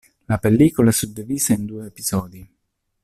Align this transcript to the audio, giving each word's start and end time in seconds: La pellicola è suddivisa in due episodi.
La 0.27 0.39
pellicola 0.39 0.89
è 0.89 0.91
suddivisa 0.93 1.53
in 1.53 1.65
due 1.67 1.85
episodi. 1.85 2.49